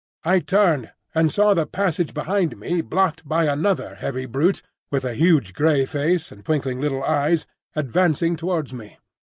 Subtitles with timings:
[0.23, 5.13] I turned and saw the passage behind me blocked by another heavy brute, with a
[5.13, 8.97] huge grey face and twinkling little eyes, advancing towards me.